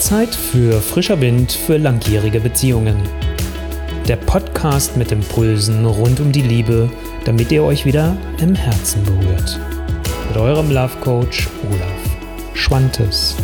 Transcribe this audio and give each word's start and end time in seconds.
Zeit 0.00 0.34
für 0.34 0.80
frischer 0.80 1.20
Wind 1.20 1.52
für 1.52 1.76
langjährige 1.76 2.40
Beziehungen. 2.40 2.96
Der 4.08 4.16
Podcast 4.16 4.96
mit 4.96 5.12
Impulsen 5.12 5.84
rund 5.84 6.20
um 6.20 6.32
die 6.32 6.40
Liebe, 6.40 6.88
damit 7.26 7.52
ihr 7.52 7.62
euch 7.62 7.84
wieder 7.84 8.16
im 8.40 8.54
Herzen 8.54 9.04
berührt. 9.04 9.60
Mit 10.28 10.38
eurem 10.38 10.70
Love 10.70 10.96
Coach 11.02 11.48
Olaf 11.68 12.54
Schwantes. 12.54 13.36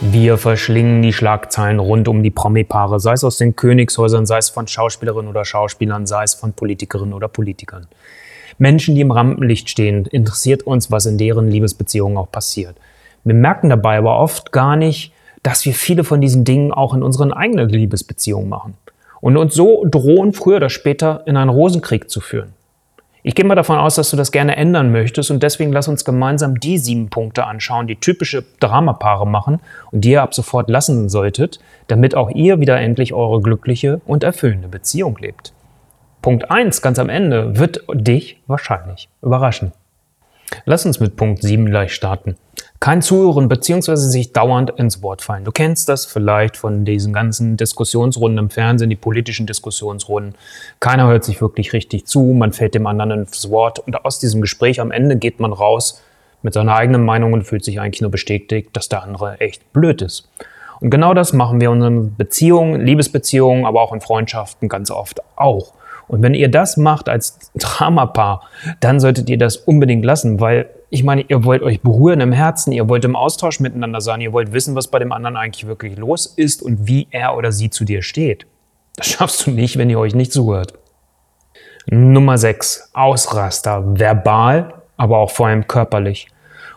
Wir 0.00 0.38
verschlingen 0.38 1.02
die 1.02 1.12
Schlagzeilen 1.12 1.78
rund 1.78 2.08
um 2.08 2.22
die 2.22 2.30
Promi-Paare, 2.30 3.00
sei 3.00 3.12
es 3.12 3.24
aus 3.24 3.36
den 3.36 3.54
Königshäusern, 3.54 4.24
sei 4.24 4.38
es 4.38 4.48
von 4.48 4.66
Schauspielerinnen 4.66 5.28
oder 5.28 5.44
Schauspielern, 5.44 6.06
sei 6.06 6.24
es 6.24 6.32
von 6.32 6.54
Politikerinnen 6.54 7.12
oder 7.12 7.28
Politikern. 7.28 7.86
Menschen, 8.56 8.94
die 8.94 9.02
im 9.02 9.10
Rampenlicht 9.10 9.68
stehen, 9.68 10.06
interessiert 10.06 10.62
uns, 10.62 10.90
was 10.90 11.04
in 11.04 11.18
deren 11.18 11.50
Liebesbeziehungen 11.50 12.16
auch 12.16 12.32
passiert. 12.32 12.76
Wir 13.28 13.34
merken 13.34 13.68
dabei 13.68 13.98
aber 13.98 14.18
oft 14.18 14.52
gar 14.52 14.74
nicht, 14.74 15.12
dass 15.42 15.66
wir 15.66 15.74
viele 15.74 16.02
von 16.02 16.22
diesen 16.22 16.44
Dingen 16.44 16.72
auch 16.72 16.94
in 16.94 17.02
unseren 17.02 17.30
eigenen 17.30 17.68
Liebesbeziehungen 17.68 18.48
machen 18.48 18.72
und 19.20 19.36
uns 19.36 19.54
so 19.54 19.84
drohen, 19.84 20.32
früher 20.32 20.56
oder 20.56 20.70
später 20.70 21.24
in 21.26 21.36
einen 21.36 21.50
Rosenkrieg 21.50 22.08
zu 22.08 22.22
führen. 22.22 22.54
Ich 23.22 23.34
gehe 23.34 23.44
mal 23.44 23.54
davon 23.54 23.76
aus, 23.76 23.96
dass 23.96 24.08
du 24.08 24.16
das 24.16 24.32
gerne 24.32 24.56
ändern 24.56 24.92
möchtest 24.92 25.30
und 25.30 25.42
deswegen 25.42 25.72
lass 25.72 25.88
uns 25.88 26.06
gemeinsam 26.06 26.58
die 26.58 26.78
sieben 26.78 27.10
Punkte 27.10 27.44
anschauen, 27.44 27.86
die 27.86 27.96
typische 27.96 28.46
Dramapaare 28.60 29.26
machen 29.26 29.60
und 29.92 30.06
die 30.06 30.12
ihr 30.12 30.22
ab 30.22 30.32
sofort 30.32 30.70
lassen 30.70 31.10
solltet, 31.10 31.60
damit 31.86 32.14
auch 32.14 32.30
ihr 32.30 32.60
wieder 32.60 32.80
endlich 32.80 33.12
eure 33.12 33.42
glückliche 33.42 34.00
und 34.06 34.24
erfüllende 34.24 34.68
Beziehung 34.68 35.18
lebt. 35.18 35.52
Punkt 36.22 36.50
1 36.50 36.80
ganz 36.80 36.98
am 36.98 37.10
Ende 37.10 37.58
wird 37.58 37.82
dich 37.92 38.40
wahrscheinlich 38.46 39.10
überraschen. 39.20 39.72
Lass 40.64 40.86
uns 40.86 40.98
mit 40.98 41.16
Punkt 41.16 41.42
7 41.42 41.66
gleich 41.66 41.92
starten. 41.92 42.36
Kein 42.80 43.02
Zuhören 43.02 43.48
bzw. 43.48 43.96
sich 43.96 44.32
dauernd 44.32 44.70
ins 44.70 45.02
Wort 45.02 45.22
fallen. 45.22 45.44
Du 45.44 45.50
kennst 45.50 45.88
das 45.88 46.06
vielleicht 46.06 46.56
von 46.56 46.84
diesen 46.84 47.12
ganzen 47.12 47.56
Diskussionsrunden 47.56 48.38
im 48.38 48.50
Fernsehen, 48.50 48.88
die 48.88 48.96
politischen 48.96 49.46
Diskussionsrunden. 49.46 50.36
Keiner 50.78 51.08
hört 51.08 51.24
sich 51.24 51.40
wirklich 51.40 51.72
richtig 51.72 52.06
zu, 52.06 52.20
man 52.20 52.52
fällt 52.52 52.74
dem 52.74 52.86
anderen 52.86 53.10
ins 53.10 53.50
Wort 53.50 53.80
und 53.80 54.04
aus 54.04 54.20
diesem 54.20 54.40
Gespräch 54.40 54.80
am 54.80 54.92
Ende 54.92 55.16
geht 55.16 55.40
man 55.40 55.52
raus 55.52 56.02
mit 56.42 56.54
seiner 56.54 56.76
eigenen 56.76 57.04
Meinung 57.04 57.32
und 57.32 57.42
fühlt 57.42 57.64
sich 57.64 57.80
eigentlich 57.80 58.00
nur 58.00 58.12
bestätigt, 58.12 58.70
dass 58.74 58.88
der 58.88 59.02
andere 59.02 59.40
echt 59.40 59.72
blöd 59.72 60.00
ist. 60.00 60.28
Und 60.80 60.90
genau 60.90 61.14
das 61.14 61.32
machen 61.32 61.60
wir 61.60 61.68
in 61.68 61.74
unseren 61.74 62.14
Beziehungen, 62.14 62.80
Liebesbeziehungen, 62.80 63.66
aber 63.66 63.82
auch 63.82 63.92
in 63.92 64.00
Freundschaften 64.00 64.68
ganz 64.68 64.92
oft 64.92 65.20
auch. 65.34 65.72
Und 66.06 66.22
wenn 66.22 66.34
ihr 66.34 66.48
das 66.48 66.76
macht 66.76 67.08
als 67.08 67.50
Dramapaar, 67.56 68.42
dann 68.78 69.00
solltet 69.00 69.28
ihr 69.28 69.36
das 69.36 69.56
unbedingt 69.56 70.04
lassen, 70.04 70.38
weil 70.38 70.70
ich 70.90 71.04
meine, 71.04 71.22
ihr 71.22 71.44
wollt 71.44 71.62
euch 71.62 71.82
berühren 71.82 72.20
im 72.20 72.32
Herzen, 72.32 72.72
ihr 72.72 72.88
wollt 72.88 73.04
im 73.04 73.16
Austausch 73.16 73.60
miteinander 73.60 74.00
sein, 74.00 74.20
ihr 74.20 74.32
wollt 74.32 74.52
wissen, 74.52 74.74
was 74.74 74.88
bei 74.88 74.98
dem 74.98 75.12
anderen 75.12 75.36
eigentlich 75.36 75.66
wirklich 75.66 75.96
los 75.98 76.26
ist 76.26 76.62
und 76.62 76.86
wie 76.86 77.08
er 77.10 77.36
oder 77.36 77.52
sie 77.52 77.70
zu 77.70 77.84
dir 77.84 78.02
steht. 78.02 78.46
Das 78.96 79.06
schaffst 79.06 79.46
du 79.46 79.50
nicht, 79.50 79.76
wenn 79.76 79.90
ihr 79.90 79.98
euch 79.98 80.14
nicht 80.14 80.32
zuhört. 80.32 80.74
Nummer 81.86 82.36
6. 82.36 82.90
Ausraster. 82.94 83.98
Verbal, 83.98 84.82
aber 84.96 85.18
auch 85.18 85.30
vor 85.30 85.46
allem 85.46 85.66
körperlich. 85.66 86.28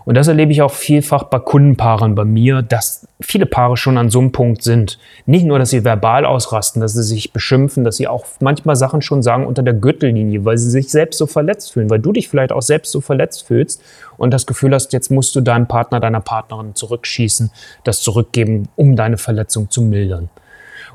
Und 0.05 0.15
das 0.15 0.27
erlebe 0.27 0.51
ich 0.51 0.61
auch 0.61 0.71
vielfach 0.71 1.25
bei 1.25 1.39
Kundenpaaren 1.39 2.15
bei 2.15 2.25
mir, 2.25 2.61
dass 2.61 3.07
viele 3.19 3.45
Paare 3.45 3.77
schon 3.77 3.97
an 3.97 4.09
so 4.09 4.19
einem 4.19 4.31
Punkt 4.31 4.63
sind. 4.63 4.97
Nicht 5.25 5.45
nur, 5.45 5.59
dass 5.59 5.69
sie 5.69 5.85
verbal 5.85 6.25
ausrasten, 6.25 6.81
dass 6.81 6.93
sie 6.93 7.03
sich 7.03 7.33
beschimpfen, 7.33 7.83
dass 7.83 7.97
sie 7.97 8.07
auch 8.07 8.25
manchmal 8.39 8.75
Sachen 8.75 9.01
schon 9.01 9.21
sagen 9.21 9.45
unter 9.45 9.61
der 9.61 9.75
Gürtellinie, 9.75 10.43
weil 10.43 10.57
sie 10.57 10.69
sich 10.69 10.89
selbst 10.89 11.17
so 11.17 11.27
verletzt 11.27 11.73
fühlen, 11.73 11.89
weil 11.89 11.99
du 11.99 12.11
dich 12.11 12.29
vielleicht 12.29 12.51
auch 12.51 12.63
selbst 12.63 12.91
so 12.91 13.01
verletzt 13.01 13.45
fühlst 13.45 13.81
und 14.17 14.33
das 14.33 14.47
Gefühl 14.47 14.73
hast, 14.73 14.91
jetzt 14.93 15.11
musst 15.11 15.35
du 15.35 15.41
deinem 15.41 15.67
Partner, 15.67 15.99
deiner 15.99 16.21
Partnerin 16.21 16.73
zurückschießen, 16.73 17.51
das 17.83 18.01
zurückgeben, 18.01 18.69
um 18.75 18.95
deine 18.95 19.17
Verletzung 19.17 19.69
zu 19.69 19.81
mildern. 19.81 20.29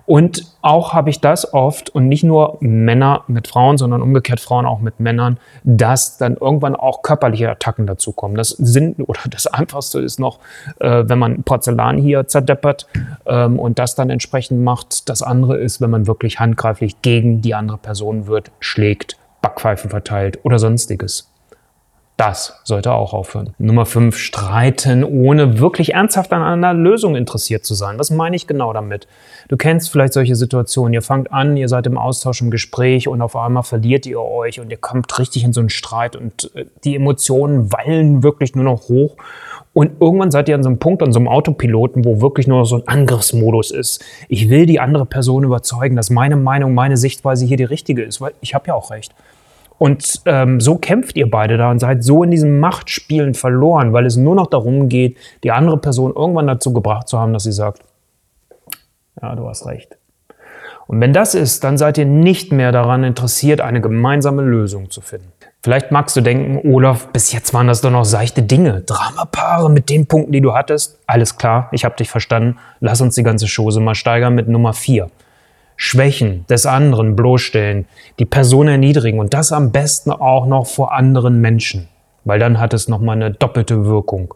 Und 0.06 0.46
auch 0.62 0.92
habe 0.92 1.10
ich 1.10 1.20
das 1.20 1.52
oft 1.52 1.90
und 1.90 2.08
nicht 2.08 2.22
nur 2.22 2.58
Männer 2.60 3.24
mit 3.26 3.48
Frauen, 3.48 3.76
sondern 3.76 4.02
umgekehrt 4.02 4.38
Frauen 4.38 4.64
auch 4.64 4.80
mit 4.80 5.00
Männern, 5.00 5.38
dass 5.64 6.16
dann 6.16 6.36
irgendwann 6.36 6.76
auch 6.76 7.02
körperliche 7.02 7.50
Attacken 7.50 7.86
dazukommen. 7.86 8.36
Das 8.36 8.50
sind, 8.50 9.00
oder 9.08 9.20
das 9.28 9.46
einfachste 9.48 10.00
ist 10.00 10.20
noch, 10.20 10.38
äh, 10.78 11.04
wenn 11.06 11.18
man 11.18 11.42
Porzellan 11.42 11.98
hier 11.98 12.28
zerdeppert 12.28 12.86
ähm, 13.26 13.58
und 13.58 13.78
das 13.78 13.96
dann 13.96 14.08
entsprechend 14.10 14.62
macht. 14.62 15.08
Das 15.08 15.22
andere 15.22 15.58
ist, 15.58 15.80
wenn 15.80 15.90
man 15.90 16.06
wirklich 16.06 16.38
handgreiflich 16.38 17.02
gegen 17.02 17.42
die 17.42 17.54
andere 17.54 17.78
Person 17.78 18.28
wird, 18.28 18.52
schlägt, 18.60 19.16
Backpfeifen 19.42 19.90
verteilt 19.90 20.38
oder 20.44 20.58
sonstiges. 20.58 21.30
Das 22.16 22.58
sollte 22.64 22.92
auch 22.92 23.12
aufhören. 23.12 23.52
Nummer 23.58 23.84
5, 23.84 24.16
streiten, 24.16 25.04
ohne 25.04 25.58
wirklich 25.58 25.92
ernsthaft 25.92 26.32
an 26.32 26.42
einer 26.42 26.72
Lösung 26.72 27.14
interessiert 27.14 27.66
zu 27.66 27.74
sein. 27.74 27.98
Was 27.98 28.10
meine 28.10 28.36
ich 28.36 28.46
genau 28.46 28.72
damit? 28.72 29.06
Du 29.48 29.58
kennst 29.58 29.92
vielleicht 29.92 30.14
solche 30.14 30.34
Situationen. 30.34 30.94
Ihr 30.94 31.02
fangt 31.02 31.30
an, 31.30 31.58
ihr 31.58 31.68
seid 31.68 31.86
im 31.86 31.98
Austausch, 31.98 32.40
im 32.40 32.50
Gespräch 32.50 33.06
und 33.06 33.20
auf 33.20 33.36
einmal 33.36 33.64
verliert 33.64 34.06
ihr 34.06 34.18
euch 34.18 34.60
und 34.60 34.70
ihr 34.70 34.78
kommt 34.78 35.18
richtig 35.18 35.44
in 35.44 35.52
so 35.52 35.60
einen 35.60 35.68
Streit 35.68 36.16
und 36.16 36.50
äh, 36.54 36.64
die 36.84 36.96
Emotionen 36.96 37.70
wallen 37.70 38.22
wirklich 38.22 38.54
nur 38.54 38.64
noch 38.64 38.88
hoch. 38.88 39.16
Und 39.74 40.00
irgendwann 40.00 40.30
seid 40.30 40.48
ihr 40.48 40.54
an 40.54 40.62
so 40.62 40.70
einem 40.70 40.78
Punkt, 40.78 41.02
an 41.02 41.12
so 41.12 41.18
einem 41.18 41.28
Autopiloten, 41.28 42.06
wo 42.06 42.22
wirklich 42.22 42.46
nur 42.46 42.64
so 42.64 42.76
ein 42.76 42.88
Angriffsmodus 42.88 43.70
ist. 43.70 44.02
Ich 44.30 44.48
will 44.48 44.64
die 44.64 44.80
andere 44.80 45.04
Person 45.04 45.44
überzeugen, 45.44 45.96
dass 45.96 46.08
meine 46.08 46.36
Meinung, 46.36 46.72
meine 46.72 46.96
Sichtweise 46.96 47.44
hier 47.44 47.58
die 47.58 47.64
richtige 47.64 48.02
ist, 48.02 48.22
weil 48.22 48.32
ich 48.40 48.54
habe 48.54 48.68
ja 48.68 48.74
auch 48.74 48.90
recht. 48.90 49.12
Und 49.78 50.22
ähm, 50.24 50.60
so 50.60 50.76
kämpft 50.76 51.16
ihr 51.16 51.30
beide 51.30 51.58
da 51.58 51.70
und 51.70 51.80
seid 51.80 52.02
so 52.02 52.22
in 52.22 52.30
diesem 52.30 52.60
Machtspielen 52.60 53.34
verloren, 53.34 53.92
weil 53.92 54.06
es 54.06 54.16
nur 54.16 54.34
noch 54.34 54.46
darum 54.46 54.88
geht, 54.88 55.18
die 55.44 55.52
andere 55.52 55.76
Person 55.78 56.14
irgendwann 56.14 56.46
dazu 56.46 56.72
gebracht 56.72 57.08
zu 57.08 57.18
haben, 57.18 57.32
dass 57.32 57.42
sie 57.42 57.52
sagt, 57.52 57.82
ja, 59.20 59.34
du 59.34 59.48
hast 59.48 59.66
recht. 59.66 59.96
Und 60.86 61.00
wenn 61.00 61.12
das 61.12 61.34
ist, 61.34 61.64
dann 61.64 61.78
seid 61.78 61.98
ihr 61.98 62.06
nicht 62.06 62.52
mehr 62.52 62.70
daran 62.70 63.02
interessiert, 63.02 63.60
eine 63.60 63.80
gemeinsame 63.80 64.42
Lösung 64.42 64.90
zu 64.90 65.00
finden. 65.00 65.32
Vielleicht 65.62 65.90
magst 65.90 66.14
du 66.14 66.20
denken, 66.20 66.72
Olaf, 66.72 67.08
bis 67.08 67.32
jetzt 67.32 67.52
waren 67.52 67.66
das 67.66 67.80
doch 67.80 67.90
noch 67.90 68.04
seichte 68.04 68.42
Dinge, 68.42 68.82
Dramapaare 68.82 69.68
mit 69.68 69.90
den 69.90 70.06
Punkten, 70.06 70.30
die 70.30 70.40
du 70.40 70.54
hattest. 70.54 71.00
Alles 71.08 71.38
klar, 71.38 71.68
ich 71.72 71.84
habe 71.84 71.96
dich 71.96 72.08
verstanden. 72.08 72.58
Lass 72.78 73.00
uns 73.00 73.16
die 73.16 73.24
ganze 73.24 73.46
Chose 73.48 73.80
mal 73.80 73.96
steigern 73.96 74.34
mit 74.36 74.46
Nummer 74.46 74.72
4. 74.72 75.10
Schwächen 75.76 76.46
des 76.48 76.66
anderen 76.66 77.16
bloßstellen, 77.16 77.86
die 78.18 78.24
Person 78.24 78.68
erniedrigen 78.68 79.18
und 79.18 79.34
das 79.34 79.52
am 79.52 79.72
besten 79.72 80.10
auch 80.10 80.46
noch 80.46 80.66
vor 80.66 80.92
anderen 80.92 81.40
Menschen, 81.40 81.88
weil 82.24 82.38
dann 82.38 82.58
hat 82.58 82.74
es 82.74 82.88
nochmal 82.88 83.16
eine 83.16 83.30
doppelte 83.30 83.84
Wirkung. 83.84 84.34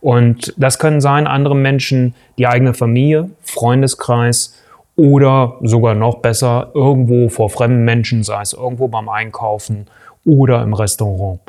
Und 0.00 0.54
das 0.56 0.78
können 0.78 1.00
sein 1.00 1.26
andere 1.26 1.54
Menschen, 1.54 2.14
die 2.38 2.46
eigene 2.46 2.74
Familie, 2.74 3.30
Freundeskreis 3.42 4.54
oder 4.96 5.56
sogar 5.62 5.94
noch 5.94 6.18
besser 6.18 6.70
irgendwo 6.74 7.28
vor 7.28 7.50
fremden 7.50 7.84
Menschen, 7.84 8.22
sei 8.22 8.40
es 8.40 8.52
irgendwo 8.52 8.88
beim 8.88 9.08
Einkaufen 9.08 9.86
oder 10.24 10.62
im 10.62 10.74
Restaurant. 10.74 11.40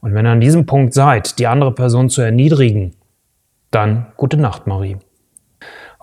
Und 0.00 0.14
wenn 0.14 0.26
ihr 0.26 0.32
an 0.32 0.40
diesem 0.40 0.66
Punkt 0.66 0.94
seid, 0.94 1.38
die 1.38 1.46
andere 1.46 1.72
Person 1.72 2.10
zu 2.10 2.22
erniedrigen, 2.22 2.94
dann 3.70 4.06
gute 4.16 4.36
Nacht, 4.36 4.66
Marie. 4.66 4.98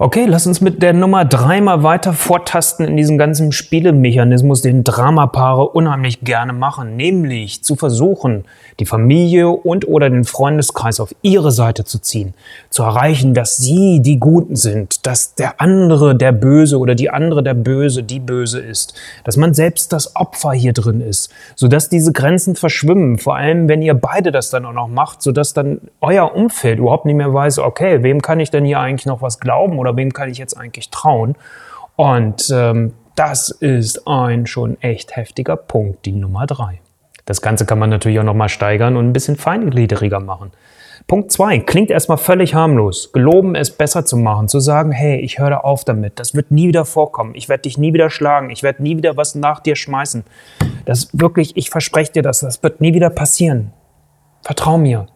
Okay, 0.02 0.24
lass 0.28 0.48
uns 0.48 0.62
mit 0.62 0.82
der 0.82 0.94
Nummer 0.94 1.26
drei 1.26 1.60
mal 1.60 1.84
weiter 1.84 2.14
vortasten 2.14 2.88
in 2.88 2.96
diesem 2.96 3.18
ganzen 3.18 3.52
Spielemechanismus, 3.52 4.62
den 4.62 4.86
Dramapaare 4.86 5.68
unheimlich 5.68 6.22
gerne 6.22 6.54
machen, 6.54 6.96
nämlich 6.96 7.66
zu 7.66 7.76
versuchen, 7.76 8.46
die 8.80 8.86
Familie 8.86 9.50
und 9.50 9.86
oder 9.90 10.10
den 10.10 10.24
Freundeskreis 10.24 11.02
auf 11.02 11.14
ihre 11.22 11.52
Seite 11.52 11.84
zu 11.84 12.00
ziehen, 12.00 12.34
zu 12.70 12.84
erreichen, 12.84 13.34
dass 13.34 13.58
sie 13.58 14.02
die 14.02 14.20
Guten 14.20 14.56
sind, 14.56 15.06
dass 15.06 15.36
der 15.36 15.60
andere 15.60 16.16
der 16.16 16.32
Böse 16.32 16.80
oder 16.80 16.96
die 16.96 17.10
andere 17.10 17.44
der 17.44 17.54
Böse, 17.54 18.02
die 18.02 18.22
Böse 18.22 18.62
ist, 18.62 18.94
dass 19.26 19.36
man 19.36 19.54
selbst 19.54 19.92
das 19.92 20.16
Opfer 20.16 20.54
hier 20.54 20.72
drin 20.72 21.02
ist, 21.02 21.30
sodass 21.56 21.90
diese 21.90 22.14
Grenzen 22.14 22.56
verschwimmen, 22.56 23.18
vor 23.18 23.36
allem 23.36 23.68
wenn 23.68 23.82
ihr 23.82 23.96
beide 23.96 24.32
das 24.32 24.50
dann 24.50 24.66
auch 24.66 24.72
noch 24.72 24.88
macht, 24.88 25.22
sodass 25.22 25.54
dann 25.54 25.82
euer 26.00 26.34
Umfeld 26.34 26.80
überhaupt 26.80 27.04
nicht 27.04 27.16
mehr 27.16 27.34
weiß, 27.34 27.60
okay, 27.60 28.02
wem 28.02 28.22
kann 28.22 28.40
ich 28.40 28.50
denn 28.50 28.64
hier 28.64 28.80
eigentlich 28.80 29.06
noch 29.06 29.22
was 29.22 29.42
glauben 29.42 29.78
oder 29.78 29.89
wem 29.98 30.14
kann 30.14 30.30
ich 30.30 30.38
jetzt 30.38 30.56
eigentlich 30.56 30.90
trauen? 30.90 31.36
Und 31.96 32.50
ähm, 32.52 32.94
das 33.16 33.50
ist 33.50 34.08
ein 34.08 34.46
schon 34.46 34.80
echt 34.82 35.16
heftiger 35.16 35.58
Punkt, 35.58 36.06
die 36.06 36.14
Nummer 36.14 36.46
drei. 36.46 36.80
Das 37.26 37.42
Ganze 37.42 37.66
kann 37.66 37.78
man 37.78 37.90
natürlich 37.90 38.20
auch 38.20 38.24
nochmal 38.24 38.50
steigern 38.50 38.96
und 38.96 39.08
ein 39.08 39.14
bisschen 39.14 39.36
feingliedriger 39.36 40.20
machen. 40.20 40.52
Punkt 41.08 41.32
2. 41.32 41.60
Klingt 41.60 41.90
erstmal 41.90 42.18
völlig 42.18 42.54
harmlos. 42.54 43.12
Geloben 43.14 43.56
es 43.56 43.72
besser 43.72 44.06
zu 44.06 44.16
machen, 44.16 44.48
zu 44.48 44.60
sagen, 44.60 44.92
hey, 44.92 45.20
ich 45.20 45.40
höre 45.40 45.66
auf 45.66 45.84
damit. 45.84 46.20
Das 46.20 46.36
wird 46.36 46.52
nie 46.52 46.68
wieder 46.68 46.86
vorkommen. 46.86 47.34
Ich 47.36 47.50
werde 47.50 47.64
dich 47.64 47.78
nie 47.78 47.94
wieder 47.94 48.10
schlagen. 48.10 48.52
Ich 48.52 48.64
werde 48.64 48.84
nie 48.84 48.96
wieder 48.96 49.18
was 49.18 49.36
nach 49.36 49.60
dir 49.60 49.76
schmeißen. 49.76 50.24
Das 50.86 51.10
wirklich, 51.14 51.58
ich 51.58 51.70
verspreche 51.70 52.12
dir 52.12 52.22
das, 52.22 52.40
das 52.40 52.62
wird 52.64 52.80
nie 52.80 52.94
wieder 52.94 53.10
passieren. 53.10 53.74
Vertrau 54.44 54.78
mir. 54.78 55.08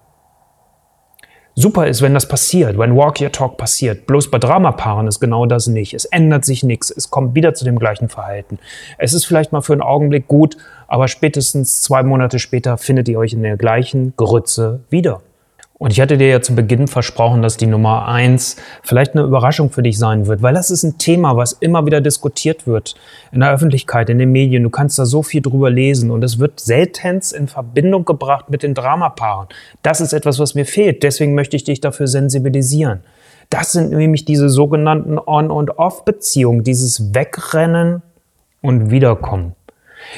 Super 1.56 1.86
ist, 1.86 2.02
wenn 2.02 2.16
das 2.16 2.28
passiert, 2.28 2.80
wenn 2.80 2.96
Walk 2.96 3.22
Your 3.22 3.32
Talk 3.32 3.58
passiert. 3.58 4.08
Bloß 4.08 4.32
bei 4.32 4.40
Dramapaaren 4.40 5.08
ist 5.08 5.20
genau 5.20 5.46
das 5.46 5.68
nicht. 5.68 5.94
Es 5.94 6.06
ändert 6.06 6.46
sich 6.46 6.64
nichts. 6.64 6.90
Es 6.90 7.12
kommt 7.12 7.36
wieder 7.36 7.54
zu 7.54 7.64
dem 7.64 7.78
gleichen 7.78 8.10
Verhalten. 8.10 8.58
Es 8.98 9.14
ist 9.14 9.26
vielleicht 9.26 9.52
mal 9.52 9.62
für 9.62 9.74
einen 9.74 9.84
Augenblick 9.84 10.28
gut, 10.28 10.58
aber 10.88 11.08
spätestens 11.08 11.82
zwei 11.82 12.02
Monate 12.02 12.40
später 12.40 12.78
findet 12.80 13.08
ihr 13.08 13.20
euch 13.20 13.34
in 13.34 13.44
der 13.44 13.58
gleichen 13.58 14.16
Grütze 14.18 14.80
wieder. 14.90 15.22
Und 15.80 15.92
ich 15.92 16.00
hatte 16.00 16.18
dir 16.18 16.28
ja 16.28 16.42
zu 16.42 16.56
Beginn 16.56 16.88
versprochen, 16.88 17.42
dass 17.42 17.58
die 17.58 17.66
Nummer 17.66 18.08
eins 18.08 18.58
vielleicht 18.84 19.14
eine 19.14 19.24
Überraschung 19.24 19.72
für 19.72 19.82
dich 19.82 19.98
sein 19.98 20.28
wird, 20.28 20.42
weil 20.42 20.54
das 20.54 20.72
ist 20.72 20.84
ein 20.84 20.98
Thema, 20.98 21.36
was 21.36 21.54
immer 21.54 21.86
wieder 21.86 22.00
diskutiert 22.00 22.68
wird 22.68 22.96
in 23.32 23.40
der 23.40 23.52
Öffentlichkeit, 23.52 24.10
in 24.10 24.20
den 24.20 24.32
Medien. 24.32 24.64
Du 24.64 24.70
kannst 24.70 25.00
da 25.00 25.06
so 25.06 25.24
viel 25.24 25.42
drüber 25.42 25.70
lesen 25.70 26.12
und 26.12 26.24
es 26.24 26.40
wird 26.40 26.60
seltenst 26.60 27.34
in 27.34 27.48
Verbindung 27.48 28.06
gebracht 28.06 28.50
mit 28.50 28.64
den 28.64 28.76
Dramapaaren. 28.76 29.48
Das 29.82 30.00
ist 30.00 30.14
etwas, 30.14 30.40
was 30.40 30.56
mir 30.56 30.66
fehlt. 30.66 31.04
Deswegen 31.04 31.34
möchte 31.34 31.56
ich 31.56 31.64
dich 31.64 31.82
dafür 31.82 32.08
sensibilisieren. 32.08 33.02
Das 33.50 33.72
sind 33.72 33.92
nämlich 33.92 34.26
diese 34.26 34.50
sogenannten 34.50 35.18
On- 35.20 35.52
und 35.52 35.78
Off-Beziehungen, 35.78 36.64
dieses 36.64 37.14
Wegrennen 37.14 38.04
und 38.62 38.90
Wiederkommen. 38.90 39.56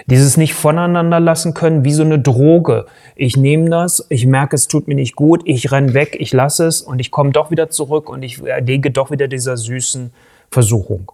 Dieses 0.07 0.37
nicht 0.37 0.53
voneinander 0.53 1.19
lassen 1.19 1.53
können, 1.53 1.83
wie 1.83 1.93
so 1.93 2.03
eine 2.03 2.19
Droge. 2.19 2.85
Ich 3.15 3.37
nehme 3.37 3.69
das, 3.69 4.05
ich 4.09 4.25
merke, 4.25 4.55
es 4.55 4.67
tut 4.67 4.87
mir 4.87 4.95
nicht 4.95 5.15
gut, 5.15 5.41
ich 5.45 5.71
renne 5.71 5.93
weg, 5.93 6.17
ich 6.19 6.33
lasse 6.33 6.65
es 6.65 6.81
und 6.81 6.99
ich 6.99 7.11
komme 7.11 7.31
doch 7.31 7.51
wieder 7.51 7.69
zurück 7.69 8.09
und 8.09 8.23
ich 8.23 8.43
erlege 8.45 8.91
doch 8.91 9.11
wieder 9.11 9.27
dieser 9.27 9.57
süßen 9.57 10.11
Versuchung. 10.51 11.11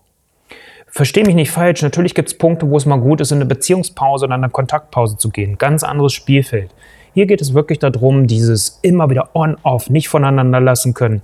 Verstehe 0.88 1.26
mich 1.26 1.36
nicht 1.36 1.52
falsch, 1.52 1.82
natürlich 1.82 2.16
gibt 2.16 2.28
es 2.28 2.38
Punkte, 2.38 2.70
wo 2.70 2.76
es 2.76 2.86
mal 2.86 3.00
gut 3.00 3.22
ist, 3.22 3.32
in 3.32 3.38
eine 3.38 3.46
Beziehungspause 3.46 4.26
oder 4.26 4.36
eine 4.36 4.50
Kontaktpause 4.50 5.18
zu 5.18 5.30
gehen. 5.30 5.58
Ganz 5.58 5.84
anderes 5.84 6.12
Spielfeld. 6.12 6.70
Hier 7.14 7.28
geht 7.28 7.42
es 7.42 7.54
wirklich 7.54 7.80
darum, 7.80 8.28
dieses 8.28 8.80
immer 8.82 9.10
wieder 9.10 9.30
on-off, 9.34 9.90
nicht 9.90 10.10
voneinander 10.10 10.60
lassen 10.60 10.94
können. 10.94 11.22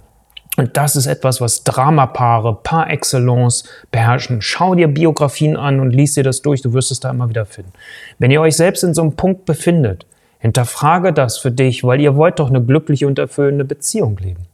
Und 0.58 0.76
das 0.76 0.96
ist 0.96 1.06
etwas, 1.06 1.40
was 1.40 1.64
Dramapaare 1.64 2.58
par 2.64 2.90
excellence 2.90 3.64
beherrschen. 3.92 4.42
Schau 4.42 4.74
dir 4.74 4.88
Biografien 4.88 5.56
an 5.56 5.80
und 5.80 5.92
lies 5.92 6.16
dir 6.16 6.24
das 6.24 6.42
durch, 6.42 6.64
du 6.64 6.74
wirst 6.74 6.92
es 6.92 7.00
da 7.00 7.12
immer 7.12 7.30
wieder 7.30 7.46
finden. 7.46 7.72
Wenn 8.18 8.32
ihr 8.32 8.42
euch 8.42 8.58
selbst 8.58 8.84
in 8.84 8.96
so 8.96 9.04
einem 9.04 9.16
Punkt 9.16 9.46
befindet, 9.46 10.08
hinterfrage 10.40 11.14
das 11.14 11.38
für 11.38 11.52
dich, 11.52 11.84
weil 11.84 12.02
ihr 12.02 12.16
wollt 12.16 12.40
doch 12.40 12.50
eine 12.50 12.62
glückliche 12.62 13.06
und 13.06 13.20
erfüllende 13.20 13.66
Beziehung 13.66 14.18
leben. 14.18 14.48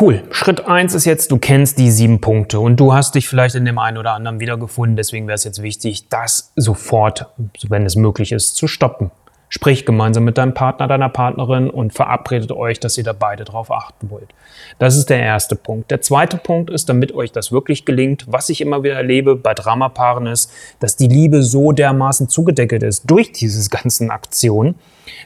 Cool. 0.00 0.22
Schritt 0.30 0.66
eins 0.66 0.94
ist 0.94 1.04
jetzt, 1.04 1.30
du 1.30 1.38
kennst 1.38 1.78
die 1.78 1.90
sieben 1.90 2.20
Punkte 2.20 2.58
und 2.60 2.78
du 2.78 2.94
hast 2.94 3.14
dich 3.16 3.28
vielleicht 3.28 3.54
in 3.56 3.64
dem 3.64 3.78
einen 3.78 3.98
oder 3.98 4.12
anderen 4.12 4.40
wiedergefunden. 4.40 4.96
Deswegen 4.96 5.26
wäre 5.26 5.36
es 5.36 5.44
jetzt 5.44 5.62
wichtig, 5.62 6.08
das 6.08 6.52
sofort, 6.56 7.26
wenn 7.68 7.86
es 7.86 7.94
möglich 7.96 8.32
ist, 8.32 8.56
zu 8.56 8.66
stoppen. 8.66 9.10
Sprich 9.54 9.86
gemeinsam 9.86 10.24
mit 10.24 10.36
deinem 10.36 10.52
Partner, 10.52 10.88
deiner 10.88 11.08
Partnerin 11.08 11.70
und 11.70 11.92
verabredet 11.92 12.50
euch, 12.50 12.80
dass 12.80 12.98
ihr 12.98 13.04
da 13.04 13.12
beide 13.12 13.44
drauf 13.44 13.70
achten 13.70 14.10
wollt. 14.10 14.34
Das 14.80 14.96
ist 14.96 15.10
der 15.10 15.20
erste 15.20 15.54
Punkt. 15.54 15.92
Der 15.92 16.00
zweite 16.00 16.38
Punkt 16.38 16.70
ist, 16.70 16.88
damit 16.88 17.14
euch 17.14 17.30
das 17.30 17.52
wirklich 17.52 17.84
gelingt, 17.84 18.24
was 18.26 18.48
ich 18.48 18.60
immer 18.60 18.82
wieder 18.82 18.94
erlebe 18.96 19.36
bei 19.36 19.54
Dramapaaren 19.54 20.26
ist, 20.26 20.50
dass 20.80 20.96
die 20.96 21.06
Liebe 21.06 21.44
so 21.44 21.70
dermaßen 21.70 22.28
zugedeckelt 22.28 22.82
ist 22.82 23.08
durch 23.08 23.30
diese 23.30 23.70
ganzen 23.82 24.10
Aktionen, 24.10 24.74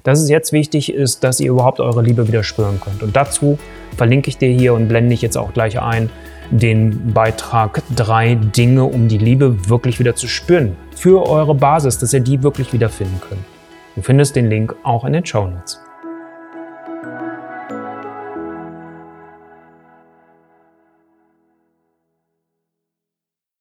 dass 0.03 0.21
es 0.21 0.29
jetzt 0.29 0.53
wichtig 0.53 0.93
ist, 0.93 1.25
dass 1.25 1.41
ihr 1.41 1.49
überhaupt 1.49 1.81
eure 1.81 2.03
Liebe 2.03 2.29
wieder 2.29 2.43
spüren 2.43 2.83
könnt. 2.85 3.03
Und 3.03 3.17
dazu 3.17 3.59
verlinke 3.97 4.29
ich 4.29 4.37
dir 4.37 4.51
hier 4.51 4.75
und 4.75 4.89
blende 4.89 5.15
ich 5.15 5.23
jetzt 5.23 5.39
auch 5.39 5.55
gleich 5.55 5.81
ein 5.81 6.11
den 6.51 7.15
Beitrag 7.15 7.83
drei 7.97 8.35
Dinge, 8.35 8.85
um 8.85 9.09
die 9.09 9.17
Liebe 9.17 9.71
wirklich 9.71 9.99
wieder 9.99 10.17
zu 10.17 10.29
spüren. 10.29 10.77
Für 10.95 11.27
eure 11.27 11.55
Basis, 11.55 11.97
dass 11.97 12.13
ihr 12.13 12.21
die 12.21 12.43
wirklich 12.43 12.75
wiederfinden 12.75 13.23
könnt. 13.27 13.58
Du 13.99 14.03
findest 14.03 14.37
den 14.37 14.49
Link 14.49 14.77
auch 14.85 15.05
in 15.05 15.13
den 15.13 15.27
Show 15.27 15.49
Notes. 15.49 15.83